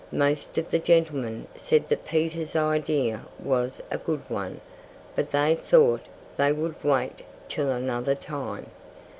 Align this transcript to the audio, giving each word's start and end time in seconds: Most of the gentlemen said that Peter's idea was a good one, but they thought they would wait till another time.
Most 0.11 0.57
of 0.57 0.71
the 0.71 0.79
gentlemen 0.79 1.45
said 1.55 1.87
that 1.89 2.07
Peter's 2.07 2.55
idea 2.55 3.21
was 3.37 3.83
a 3.91 3.99
good 3.99 4.27
one, 4.31 4.59
but 5.15 5.29
they 5.29 5.53
thought 5.53 6.01
they 6.37 6.51
would 6.51 6.83
wait 6.83 7.19
till 7.47 7.69
another 7.69 8.15
time. 8.15 8.65